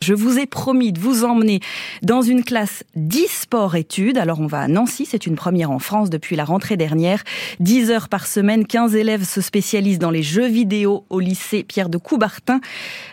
Je 0.00 0.14
vous 0.14 0.38
ai 0.38 0.46
promis 0.46 0.92
de 0.92 1.00
vous 1.00 1.24
emmener 1.24 1.58
dans 2.02 2.22
une 2.22 2.44
classe 2.44 2.84
d'e-sport-études. 2.94 4.18
Alors 4.18 4.40
on 4.40 4.46
va 4.46 4.60
à 4.60 4.68
Nancy, 4.68 5.06
c'est 5.06 5.26
une 5.26 5.36
première 5.36 5.70
en 5.70 5.78
France 5.78 6.10
depuis 6.10 6.36
la 6.36 6.44
rentrée 6.44 6.76
dernière. 6.76 7.22
10 7.60 7.90
heures 7.90 8.08
par 8.08 8.26
semaine, 8.26 8.66
15 8.66 8.94
élèves 8.94 9.24
se 9.24 9.40
spécialisent 9.40 9.98
dans 9.98 10.10
les 10.10 10.22
jeux 10.22 10.46
vidéo 10.46 11.04
au 11.10 11.20
lycée 11.20 11.62
Pierre 11.62 11.88
de 11.88 11.98
Coubertin. 11.98 12.60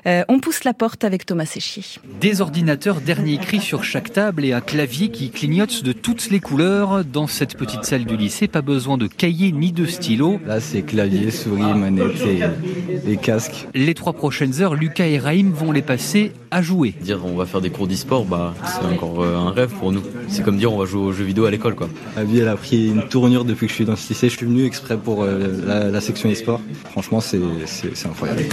Euh, 0.05 0.23
on 0.27 0.39
pousse 0.39 0.63
la 0.63 0.73
porte 0.73 1.03
avec 1.03 1.25
Thomas 1.25 1.45
Séchier. 1.45 1.83
Des 2.19 2.41
ordinateurs 2.41 3.01
dernier 3.01 3.37
cri 3.37 3.59
sur 3.59 3.83
chaque 3.83 4.11
table 4.11 4.45
et 4.45 4.53
un 4.53 4.61
clavier 4.61 5.09
qui 5.09 5.29
clignote 5.29 5.83
de 5.83 5.91
toutes 5.93 6.29
les 6.29 6.39
couleurs. 6.39 7.03
Dans 7.05 7.27
cette 7.27 7.57
petite 7.57 7.85
salle 7.85 8.05
du 8.05 8.17
lycée, 8.17 8.47
pas 8.47 8.61
besoin 8.61 8.97
de 8.97 9.07
cahier 9.07 9.51
ni 9.51 9.71
de 9.71 9.85
stylo. 9.85 10.39
Là 10.45 10.59
c'est 10.59 10.81
clavier, 10.81 11.31
souris, 11.31 11.61
manette 11.61 12.21
et, 12.25 13.11
et 13.11 13.17
casque. 13.17 13.67
Les 13.73 13.93
trois 13.93 14.13
prochaines 14.13 14.61
heures, 14.61 14.75
Lucas 14.75 15.05
et 15.05 15.19
Raïm 15.19 15.51
vont 15.51 15.71
les 15.71 15.81
passer 15.81 16.31
à 16.51 16.61
jouer. 16.61 16.93
Dire 17.01 17.25
on 17.25 17.35
va 17.35 17.45
faire 17.45 17.61
des 17.61 17.69
cours 17.69 17.87
d'e-sport, 17.87 18.25
bah, 18.25 18.53
c'est 18.79 18.85
encore 18.93 19.23
euh, 19.23 19.35
un 19.35 19.51
rêve 19.51 19.71
pour 19.79 19.91
nous. 19.91 20.01
C'est 20.27 20.43
comme 20.43 20.57
dire 20.57 20.73
on 20.73 20.77
va 20.77 20.85
jouer 20.85 21.01
aux 21.01 21.11
jeux 21.11 21.23
vidéo 21.23 21.45
à 21.45 21.51
l'école. 21.51 21.75
quoi. 21.75 21.89
Ma 22.15 22.23
vie 22.23 22.39
elle 22.39 22.47
a 22.47 22.55
pris 22.55 22.87
une 22.87 23.07
tournure 23.07 23.45
depuis 23.45 23.67
que 23.67 23.71
je 23.71 23.75
suis 23.75 23.85
dans 23.85 23.95
ce 23.95 24.09
lycée. 24.09 24.29
Je 24.29 24.37
suis 24.37 24.45
venu 24.45 24.65
exprès 24.65 24.97
pour 24.97 25.23
euh, 25.23 25.49
la, 25.65 25.89
la, 25.89 26.01
section 26.01 26.31
e-sport. 26.31 26.61
Franchement 26.91 27.21
c'est 27.21 27.39
incroyable. 28.05 28.43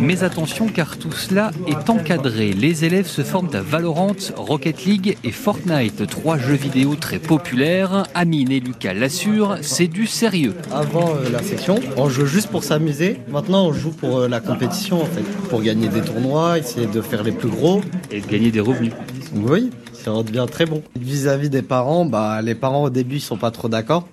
Mais 0.00 0.22
attention 0.22 0.66
car 0.68 0.98
tout 0.98 1.12
cela 1.12 1.50
est 1.66 1.90
encadré. 1.90 2.52
Les 2.52 2.84
élèves 2.84 3.06
se 3.06 3.22
forment 3.22 3.54
à 3.54 3.62
Valorant, 3.62 4.16
Rocket 4.36 4.84
League 4.84 5.16
et 5.24 5.30
Fortnite. 5.30 6.06
Trois 6.06 6.38
jeux 6.38 6.54
vidéo 6.54 6.94
très 6.96 7.18
populaires. 7.18 8.04
Amine 8.14 8.50
et 8.50 8.60
Lucas 8.60 8.94
l'assurent, 8.94 9.58
c'est 9.62 9.86
du 9.86 10.06
sérieux. 10.06 10.54
Avant 10.72 11.14
euh, 11.14 11.30
la 11.30 11.42
section, 11.42 11.80
on 11.96 12.08
joue 12.08 12.26
juste 12.26 12.48
pour 12.48 12.64
s'amuser. 12.64 13.18
Maintenant 13.28 13.66
on 13.66 13.72
joue 13.72 13.92
pour 13.92 14.20
euh, 14.20 14.28
la 14.28 14.40
compétition 14.40 15.02
en 15.02 15.06
fait. 15.06 15.22
Pour 15.48 15.62
gagner 15.62 15.88
des 15.88 16.00
tournois, 16.00 16.58
essayer 16.58 16.86
de 16.86 17.00
faire 17.00 17.22
les 17.22 17.32
plus 17.32 17.48
gros. 17.48 17.80
Et 18.10 18.20
de 18.20 18.26
gagner 18.26 18.50
des 18.50 18.60
revenus. 18.60 18.92
Oui, 19.34 19.70
ça 19.92 20.10
devient 20.22 20.46
très 20.50 20.66
bon. 20.66 20.82
Vis-à-vis 20.98 21.46
-vis 21.46 21.50
des 21.50 21.62
parents, 21.62 22.04
bah, 22.04 22.42
les 22.42 22.54
parents 22.54 22.84
au 22.84 22.90
début 22.90 23.16
ils 23.16 23.20
sont 23.20 23.38
pas 23.38 23.50
trop 23.50 23.68
d'accord. 23.68 24.08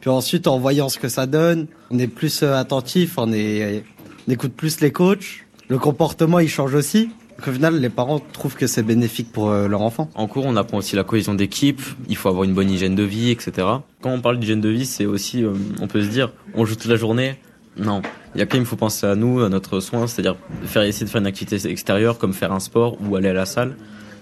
Puis 0.00 0.10
ensuite, 0.10 0.46
en 0.46 0.58
voyant 0.58 0.88
ce 0.88 0.98
que 0.98 1.08
ça 1.08 1.26
donne, 1.26 1.66
on 1.90 1.98
est 1.98 2.06
plus 2.06 2.42
attentif, 2.42 3.14
on, 3.18 3.32
est, 3.32 3.84
on 4.26 4.32
écoute 4.32 4.52
plus 4.52 4.80
les 4.80 4.92
coachs. 4.92 5.44
Le 5.68 5.78
comportement, 5.78 6.38
il 6.38 6.48
change 6.48 6.74
aussi. 6.74 7.10
Donc, 7.38 7.48
au 7.48 7.52
final, 7.52 7.80
les 7.80 7.88
parents 7.88 8.20
trouvent 8.32 8.56
que 8.56 8.66
c'est 8.66 8.82
bénéfique 8.82 9.30
pour 9.32 9.50
euh, 9.50 9.68
leur 9.68 9.82
enfant. 9.82 10.10
En 10.14 10.26
cours, 10.26 10.44
on 10.46 10.56
apprend 10.56 10.78
aussi 10.78 10.96
la 10.96 11.04
cohésion 11.04 11.34
d'équipe. 11.34 11.80
Il 12.08 12.16
faut 12.16 12.28
avoir 12.28 12.44
une 12.44 12.54
bonne 12.54 12.70
hygiène 12.70 12.94
de 12.94 13.02
vie, 13.02 13.30
etc. 13.30 13.66
Quand 14.00 14.10
on 14.10 14.20
parle 14.20 14.38
d'hygiène 14.38 14.60
de 14.60 14.68
vie, 14.68 14.86
c'est 14.86 15.06
aussi, 15.06 15.44
euh, 15.44 15.52
on 15.80 15.86
peut 15.86 16.02
se 16.02 16.08
dire, 16.08 16.32
on 16.54 16.64
joue 16.64 16.74
toute 16.74 16.90
la 16.90 16.96
journée. 16.96 17.36
Non, 17.76 18.02
il 18.34 18.38
y 18.38 18.42
a 18.42 18.46
quand 18.46 18.56
même, 18.56 18.64
il 18.64 18.66
faut 18.66 18.76
penser 18.76 19.06
à 19.06 19.14
nous, 19.14 19.40
à 19.40 19.48
notre 19.48 19.78
soin, 19.78 20.08
c'est-à-dire 20.08 20.36
faire 20.64 20.82
essayer 20.82 21.06
de 21.06 21.10
faire 21.10 21.20
une 21.20 21.28
activité 21.28 21.68
extérieure 21.68 22.18
comme 22.18 22.32
faire 22.32 22.52
un 22.52 22.58
sport 22.58 22.96
ou 23.00 23.14
aller 23.14 23.28
à 23.28 23.34
la 23.34 23.46
salle. 23.46 23.76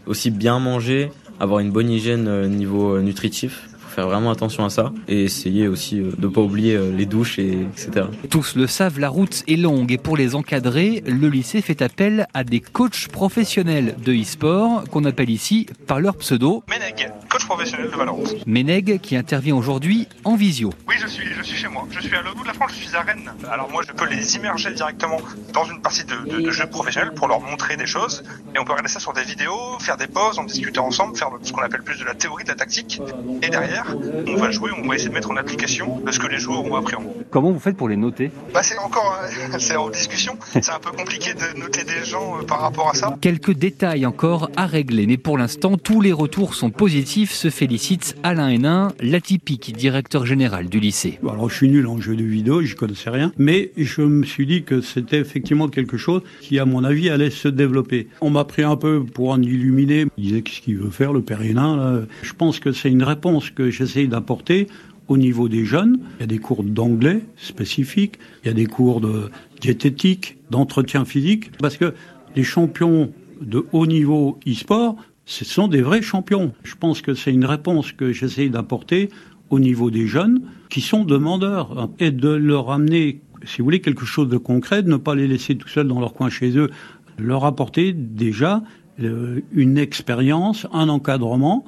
Aussi 0.06 0.30
bien 0.30 0.58
manger, 0.58 1.10
avoir 1.40 1.60
une 1.60 1.70
bonne 1.70 1.90
hygiène 1.90 2.28
euh, 2.28 2.48
niveau 2.48 3.00
nutritif 3.00 3.68
faire 3.96 4.06
vraiment 4.06 4.30
attention 4.30 4.64
à 4.64 4.70
ça 4.70 4.92
et 5.08 5.24
essayer 5.24 5.68
aussi 5.68 5.96
de 5.96 6.14
ne 6.18 6.28
pas 6.28 6.42
oublier 6.42 6.78
les 6.92 7.06
douches, 7.06 7.38
et, 7.38 7.62
etc. 7.62 8.06
Tous 8.28 8.54
le 8.54 8.66
savent, 8.66 9.00
la 9.00 9.08
route 9.08 9.42
est 9.48 9.56
longue 9.56 9.90
et 9.90 9.96
pour 9.96 10.18
les 10.18 10.34
encadrer, 10.34 11.02
le 11.06 11.28
lycée 11.28 11.62
fait 11.62 11.80
appel 11.80 12.26
à 12.34 12.44
des 12.44 12.60
coachs 12.60 13.08
professionnels 13.08 13.96
de 14.04 14.12
e-sport 14.12 14.84
qu'on 14.90 15.04
appelle 15.06 15.30
ici 15.30 15.66
par 15.86 15.98
leur 16.00 16.16
pseudo. 16.18 16.62
Méneg, 16.68 17.10
coach 17.30 17.46
professionnel 17.46 17.90
de 17.90 17.96
Valorant. 17.96 18.22
Méneg 18.46 19.00
qui 19.00 19.16
intervient 19.16 19.56
aujourd'hui 19.56 20.08
en 20.24 20.36
visio. 20.36 20.74
Oui, 20.86 20.96
je 21.00 21.06
suis, 21.06 21.26
je 21.32 21.42
suis 21.42 21.56
chez 21.56 21.68
moi. 21.68 21.86
Je 21.90 22.00
suis 22.00 22.14
à 22.14 22.20
l'autre 22.20 22.36
bout 22.36 22.42
de 22.42 22.48
la 22.48 22.54
France, 22.54 22.72
je 22.78 22.86
suis 22.86 22.94
à 22.94 23.00
Rennes. 23.00 23.32
Alors 23.50 23.70
moi, 23.70 23.82
je 23.86 23.92
peux 23.92 24.08
les 24.08 24.36
immerger 24.36 24.74
directement 24.74 25.18
dans 25.54 25.64
une 25.64 25.80
partie 25.80 26.04
de, 26.04 26.30
de, 26.30 26.40
de 26.42 26.50
jeu 26.50 26.66
professionnel 26.66 27.12
pour 27.14 27.28
leur 27.28 27.40
montrer 27.40 27.78
des 27.78 27.86
choses 27.86 28.22
et 28.54 28.58
on 28.58 28.64
peut 28.64 28.72
regarder 28.72 28.90
ça 28.90 29.00
sur 29.00 29.14
des 29.14 29.22
vidéos, 29.22 29.78
faire 29.80 29.96
des 29.96 30.06
pauses, 30.06 30.38
en 30.38 30.44
discuter 30.44 30.80
ensemble, 30.80 31.16
faire 31.16 31.30
ce 31.42 31.52
qu'on 31.52 31.62
appelle 31.62 31.82
plus 31.82 31.98
de 31.98 32.04
la 32.04 32.14
théorie, 32.14 32.44
de 32.44 32.50
la 32.50 32.56
tactique. 32.56 33.00
Et 33.42 33.48
derrière, 33.48 33.85
on 34.26 34.36
va 34.36 34.50
jouer, 34.50 34.70
on 34.82 34.86
va 34.86 34.94
essayer 34.94 35.08
de 35.08 35.14
mettre 35.14 35.30
en 35.30 35.36
application 35.36 36.02
ce 36.10 36.18
que 36.18 36.26
les 36.26 36.38
joueurs 36.38 36.64
ont 36.64 36.76
appris 36.76 36.96
en 36.96 37.02
cours. 37.02 37.14
Comment 37.30 37.52
vous 37.52 37.58
faites 37.58 37.76
pour 37.76 37.88
les 37.88 37.96
noter 37.96 38.30
bah, 38.52 38.62
C'est 38.62 38.78
encore 38.78 39.18
c'est 39.58 39.76
en 39.76 39.90
discussion. 39.90 40.36
C'est 40.52 40.70
un 40.70 40.78
peu 40.78 40.90
compliqué 40.90 41.34
de 41.34 41.58
noter 41.58 41.84
des 41.84 42.04
gens 42.04 42.38
par 42.46 42.60
rapport 42.60 42.90
à 42.90 42.94
ça. 42.94 43.16
Quelques 43.20 43.52
détails 43.52 44.06
encore 44.06 44.50
à 44.56 44.66
régler, 44.66 45.06
mais 45.06 45.16
pour 45.16 45.38
l'instant, 45.38 45.76
tous 45.76 46.00
les 46.00 46.12
retours 46.12 46.54
sont 46.54 46.70
positifs, 46.70 47.32
se 47.32 47.50
félicite 47.50 48.16
Alain 48.22 48.48
Hénin, 48.48 48.92
l'atypique 49.00 49.76
directeur 49.76 50.26
général 50.26 50.68
du 50.68 50.80
lycée. 50.80 51.18
Alors 51.28 51.48
je 51.50 51.56
suis 51.56 51.68
nul 51.68 51.86
en 51.86 52.00
jeu 52.00 52.16
de 52.16 52.24
vidéo, 52.24 52.62
je 52.62 52.74
connaissais 52.74 53.10
rien, 53.10 53.32
mais 53.38 53.72
je 53.76 54.02
me 54.02 54.24
suis 54.24 54.46
dit 54.46 54.62
que 54.62 54.80
c'était 54.80 55.18
effectivement 55.18 55.68
quelque 55.68 55.96
chose 55.96 56.22
qui, 56.40 56.58
à 56.58 56.64
mon 56.64 56.84
avis, 56.84 57.10
allait 57.10 57.30
se 57.30 57.48
développer. 57.48 58.08
On 58.20 58.30
m'a 58.30 58.44
pris 58.44 58.62
un 58.62 58.76
peu 58.76 59.04
pour 59.04 59.30
en 59.30 59.40
illuminer. 59.40 60.06
Il 60.16 60.24
disait 60.24 60.42
qu'est-ce 60.42 60.60
qu'il 60.60 60.78
veut 60.78 60.90
faire, 60.90 61.12
le 61.12 61.22
père 61.22 61.42
Hénin. 61.42 61.76
Là? 61.76 62.00
Je 62.22 62.32
pense 62.32 62.60
que 62.60 62.72
c'est 62.72 62.90
une 62.90 63.02
réponse 63.02 63.50
que 63.50 63.70
j'essaye 63.76 64.08
d'apporter 64.08 64.66
au 65.08 65.16
niveau 65.16 65.48
des 65.48 65.64
jeunes. 65.64 66.00
Il 66.18 66.22
y 66.22 66.24
a 66.24 66.26
des 66.26 66.38
cours 66.38 66.64
d'anglais 66.64 67.22
spécifiques, 67.36 68.18
il 68.42 68.48
y 68.48 68.50
a 68.50 68.54
des 68.54 68.66
cours 68.66 69.00
de 69.00 69.30
diététique, 69.60 70.38
d'entretien 70.50 71.04
physique, 71.04 71.52
parce 71.58 71.76
que 71.76 71.94
les 72.34 72.42
champions 72.42 73.12
de 73.40 73.66
haut 73.72 73.86
niveau 73.86 74.38
e-sport, 74.48 74.96
ce 75.24 75.44
sont 75.44 75.68
des 75.68 75.82
vrais 75.82 76.02
champions. 76.02 76.52
Je 76.62 76.74
pense 76.74 77.02
que 77.02 77.14
c'est 77.14 77.32
une 77.32 77.44
réponse 77.44 77.92
que 77.92 78.12
j'essaye 78.12 78.50
d'apporter 78.50 79.10
au 79.50 79.58
niveau 79.60 79.90
des 79.90 80.06
jeunes 80.06 80.40
qui 80.70 80.80
sont 80.80 81.04
demandeurs 81.04 81.88
et 81.98 82.10
de 82.10 82.30
leur 82.30 82.70
amener, 82.70 83.20
si 83.44 83.58
vous 83.58 83.64
voulez, 83.64 83.80
quelque 83.80 84.04
chose 84.04 84.28
de 84.28 84.38
concret, 84.38 84.82
de 84.82 84.90
ne 84.90 84.96
pas 84.96 85.14
les 85.14 85.28
laisser 85.28 85.56
tout 85.56 85.68
seuls 85.68 85.88
dans 85.88 86.00
leur 86.00 86.14
coin 86.14 86.30
chez 86.30 86.56
eux, 86.56 86.70
leur 87.18 87.44
apporter 87.44 87.92
déjà 87.92 88.62
une 88.98 89.78
expérience, 89.78 90.66
un 90.72 90.88
encadrement, 90.88 91.64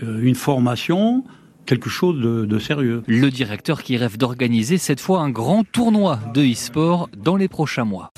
une 0.00 0.34
formation, 0.34 1.24
quelque 1.66 1.90
chose 1.90 2.18
de, 2.18 2.58
sérieux. 2.58 3.02
Le 3.06 3.30
directeur 3.30 3.82
qui 3.82 3.96
rêve 3.96 4.16
d'organiser 4.16 4.78
cette 4.78 5.00
fois 5.00 5.20
un 5.20 5.30
grand 5.30 5.64
tournoi 5.64 6.18
de 6.32 6.42
e-sport 6.42 7.10
dans 7.16 7.36
les 7.36 7.48
prochains 7.48 7.84
mois. 7.84 8.12